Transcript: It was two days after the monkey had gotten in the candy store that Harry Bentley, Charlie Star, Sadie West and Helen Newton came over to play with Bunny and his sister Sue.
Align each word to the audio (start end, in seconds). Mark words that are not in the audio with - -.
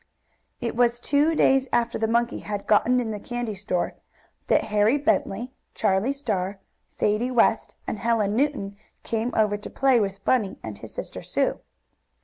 It 0.61 0.75
was 0.75 0.99
two 0.99 1.35
days 1.35 1.67
after 1.71 1.99
the 1.99 2.07
monkey 2.07 2.39
had 2.39 2.65
gotten 2.65 2.99
in 2.99 3.11
the 3.11 3.19
candy 3.19 3.53
store 3.53 3.93
that 4.47 4.63
Harry 4.73 4.97
Bentley, 4.97 5.53
Charlie 5.75 6.11
Star, 6.11 6.57
Sadie 6.87 7.29
West 7.29 7.75
and 7.85 7.99
Helen 7.99 8.35
Newton 8.35 8.77
came 9.03 9.31
over 9.35 9.57
to 9.57 9.69
play 9.69 9.99
with 9.99 10.25
Bunny 10.25 10.57
and 10.63 10.79
his 10.79 10.91
sister 10.91 11.21
Sue. 11.21 11.59